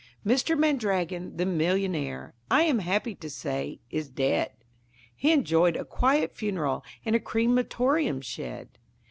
Mr. 0.25 0.57
Mandragon, 0.57 1.37
the 1.37 1.45
Millionaire, 1.45 2.33
I 2.49 2.63
am 2.63 2.79
happy 2.79 3.13
to 3.13 3.29
say, 3.29 3.81
is 3.91 4.09
dead; 4.09 4.49
He 5.15 5.31
enjoyed 5.31 5.75
a 5.77 5.85
quiet 5.85 6.33
funeral 6.35 6.83
in 7.03 7.13
a 7.13 7.19
Crematorium 7.19 8.19
shed. 8.21 8.79